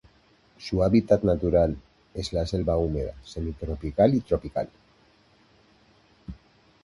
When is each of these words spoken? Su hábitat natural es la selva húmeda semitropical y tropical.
Su 0.57 0.81
hábitat 0.81 1.21
natural 1.21 1.77
es 2.15 2.33
la 2.33 2.47
selva 2.47 2.75
húmeda 2.75 3.13
semitropical 3.23 4.15
y 4.15 4.21
tropical. 4.21 4.67